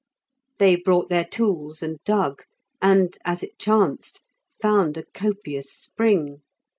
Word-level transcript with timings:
They 0.57 0.77
brought 0.77 1.09
their 1.09 1.25
tools 1.25 1.83
and 1.83 1.99
dug, 2.05 2.41
and, 2.81 3.15
as 3.23 3.43
it 3.43 3.59
chanced, 3.59 4.23
found 4.59 4.97
a 4.97 5.03
copious 5.13 5.71
spring. 5.71 6.41